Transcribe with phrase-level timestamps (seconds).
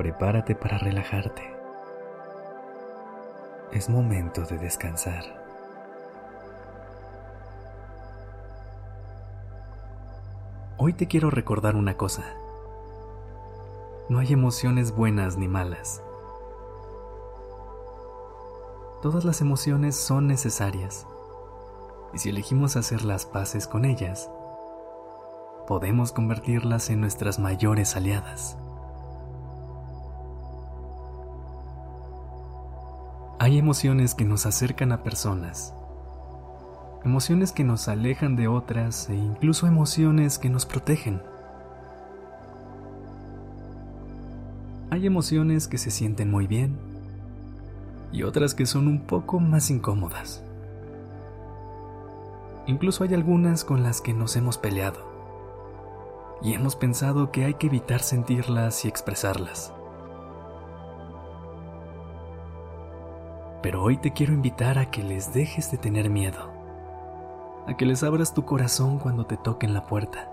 [0.00, 1.42] Prepárate para relajarte.
[3.70, 5.22] Es momento de descansar.
[10.78, 12.24] Hoy te quiero recordar una cosa.
[14.08, 16.00] No hay emociones buenas ni malas.
[19.02, 21.06] Todas las emociones son necesarias.
[22.14, 24.30] Y si elegimos hacer las paces con ellas,
[25.66, 28.56] podemos convertirlas en nuestras mayores aliadas.
[33.42, 35.72] Hay emociones que nos acercan a personas,
[37.06, 41.22] emociones que nos alejan de otras e incluso emociones que nos protegen.
[44.90, 46.76] Hay emociones que se sienten muy bien
[48.12, 50.42] y otras que son un poco más incómodas.
[52.66, 55.00] Incluso hay algunas con las que nos hemos peleado
[56.42, 59.72] y hemos pensado que hay que evitar sentirlas y expresarlas.
[63.62, 66.50] Pero hoy te quiero invitar a que les dejes de tener miedo,
[67.66, 70.30] a que les abras tu corazón cuando te toquen la puerta,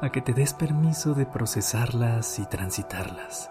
[0.00, 3.50] a que te des permiso de procesarlas y transitarlas.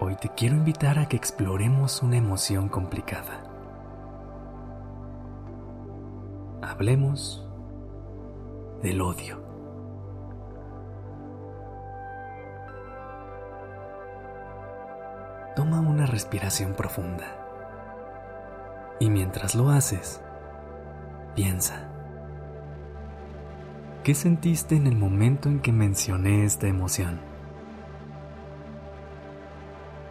[0.00, 3.52] Hoy te quiero invitar a que exploremos una emoción complicada
[6.62, 7.44] hablemos
[8.82, 9.41] del odio.
[16.12, 17.42] Respiración profunda
[19.00, 20.20] y mientras lo haces,
[21.34, 21.88] piensa.
[24.04, 27.18] ¿Qué sentiste en el momento en que mencioné esta emoción?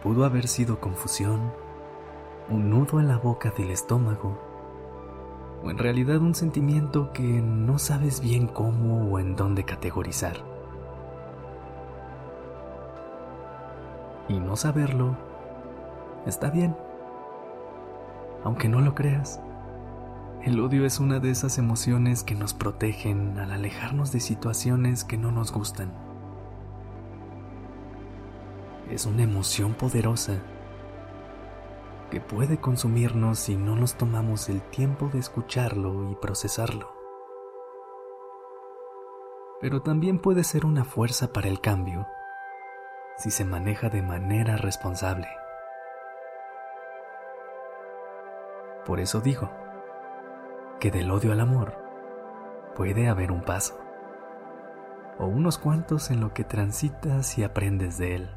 [0.02, 1.52] Pudo haber sido confusión,
[2.50, 4.38] un nudo en la boca del estómago
[5.62, 10.36] o en realidad un sentimiento que no sabes bien cómo o en dónde categorizar.
[14.28, 15.31] Y no saberlo
[16.26, 16.76] está bien,
[18.44, 19.40] aunque no lo creas.
[20.42, 25.16] El odio es una de esas emociones que nos protegen al alejarnos de situaciones que
[25.16, 25.92] no nos gustan.
[28.90, 30.42] Es una emoción poderosa
[32.10, 36.92] que puede consumirnos si no nos tomamos el tiempo de escucharlo y procesarlo.
[39.60, 42.06] Pero también puede ser una fuerza para el cambio
[43.16, 45.28] si se maneja de manera responsable.
[48.84, 49.50] Por eso digo
[50.80, 51.74] que del odio al amor
[52.74, 53.78] puede haber un paso,
[55.18, 58.30] o unos cuantos en lo que transitas y aprendes de él.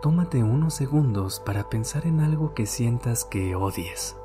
[0.00, 4.16] tómate unos segundos para pensar en algo que sientas que odies.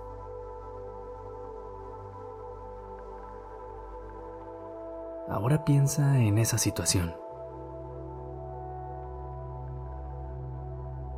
[5.27, 7.22] Ahora piensa en esa situación.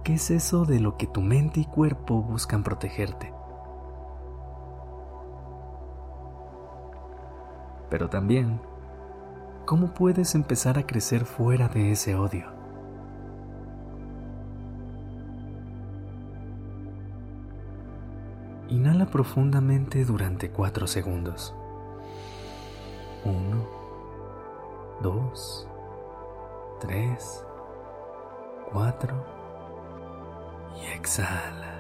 [0.05, 3.33] ¿Qué es eso de lo que tu mente y cuerpo buscan protegerte?
[7.89, 8.61] Pero también,
[9.65, 12.45] ¿cómo puedes empezar a crecer fuera de ese odio?
[18.69, 21.55] Inhala profundamente durante 4 segundos.
[23.23, 23.33] 1,
[25.01, 25.67] 2,
[26.79, 27.45] 3,
[28.71, 29.34] 4
[30.75, 31.75] y exhala.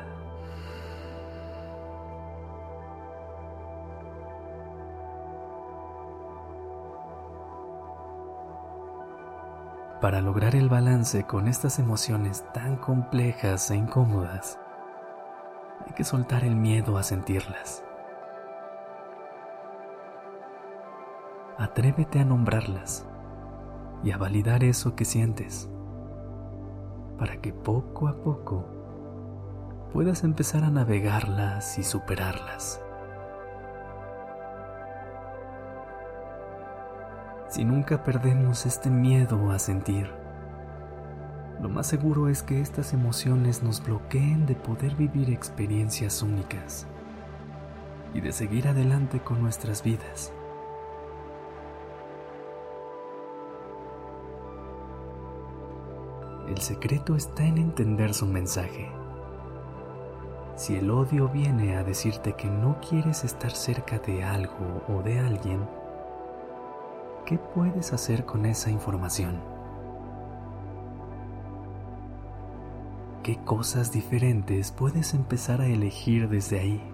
[10.01, 14.59] Para lograr el balance con estas emociones tan complejas e incómodas,
[15.85, 17.83] hay que soltar el miedo a sentirlas.
[21.57, 23.07] Atrévete a nombrarlas
[24.03, 25.69] y a validar eso que sientes
[27.17, 28.74] para que poco a poco
[29.95, 32.81] puedas empezar a navegarlas y superarlas.
[37.47, 40.11] Si nunca perdemos este miedo a sentir,
[41.61, 46.87] lo más seguro es que estas emociones nos bloqueen de poder vivir experiencias únicas
[48.13, 50.33] y de seguir adelante con nuestras vidas.
[56.49, 59.04] El secreto está en entender su mensaje.
[60.55, 65.19] Si el odio viene a decirte que no quieres estar cerca de algo o de
[65.19, 65.67] alguien,
[67.25, 69.41] ¿qué puedes hacer con esa información?
[73.21, 76.91] ¿Qué cosas diferentes puedes empezar a elegir desde ahí?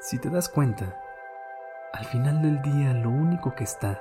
[0.00, 0.98] Si te das cuenta,
[1.92, 4.00] al final del día lo único que está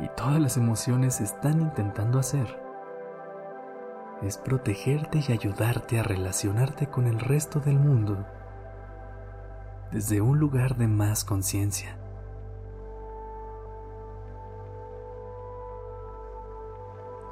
[0.00, 2.70] y todas las emociones están intentando hacer
[4.22, 8.26] es protegerte y ayudarte a relacionarte con el resto del mundo
[9.90, 11.96] desde un lugar de más conciencia.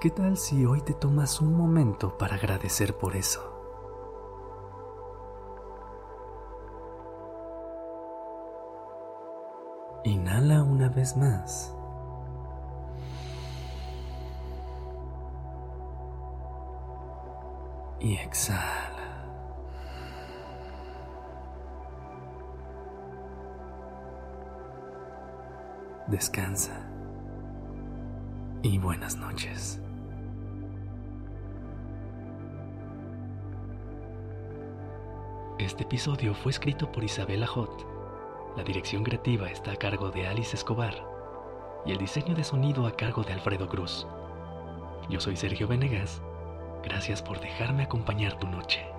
[0.00, 3.54] ¿Qué tal si hoy te tomas un momento para agradecer por eso?
[10.04, 11.77] Inhala una vez más.
[18.08, 18.86] Y exhala.
[26.06, 26.88] Descansa.
[28.62, 29.78] Y buenas noches.
[35.58, 37.86] Este episodio fue escrito por Isabela Hot
[38.56, 40.94] la dirección creativa está a cargo de Alice Escobar
[41.84, 44.06] y el diseño de sonido a cargo de Alfredo Cruz.
[45.10, 46.22] Yo soy Sergio Venegas.
[46.82, 48.97] Gracias por dejarme acompañar tu noche.